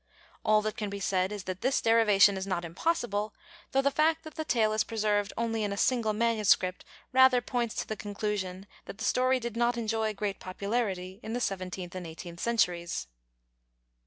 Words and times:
All 0.43 0.63
that 0.63 0.77
can 0.77 0.89
be 0.89 0.99
said 0.99 1.31
is 1.31 1.43
that 1.43 1.61
this 1.61 1.79
derivation 1.79 2.35
is 2.35 2.47
not 2.47 2.65
impossible, 2.65 3.35
though 3.71 3.83
the 3.83 3.91
fact 3.91 4.23
that 4.23 4.33
the 4.33 4.43
tale 4.43 4.73
is 4.73 4.83
preserved 4.83 5.31
only 5.37 5.63
in 5.63 5.71
a 5.71 5.77
single 5.77 6.11
manuscript 6.11 6.83
rather 7.13 7.39
points 7.39 7.75
to 7.75 7.87
the 7.87 7.95
conclusion 7.95 8.65
that 8.85 8.97
the 8.97 9.05
story 9.05 9.39
did 9.39 9.55
not 9.55 9.77
enjoy 9.77 10.15
great 10.15 10.39
popularity 10.39 11.19
in 11.21 11.33
the 11.33 11.39
seventeenth 11.39 11.93
and 11.93 12.07
eighteenth 12.07 12.39
centuries. 12.39 13.05